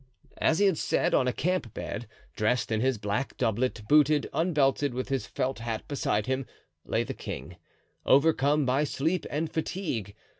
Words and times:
As 0.39 0.57
he 0.57 0.65
had 0.65 0.79
said, 0.79 1.13
on 1.13 1.27
a 1.27 1.31
camp 1.31 1.75
bed, 1.75 2.07
dressed 2.35 2.71
in 2.71 2.81
his 2.81 2.97
black 2.97 3.37
doublet, 3.37 3.83
booted, 3.87 4.27
unbelted, 4.33 4.95
with 4.95 5.09
his 5.09 5.27
felt 5.27 5.59
hat 5.59 5.87
beside 5.87 6.25
him, 6.25 6.47
lay 6.83 7.03
the 7.03 7.13
king, 7.13 7.57
overcome 8.03 8.65
by 8.65 8.83
sleep 8.83 9.27
and 9.29 9.51
fatigue. 9.53 10.15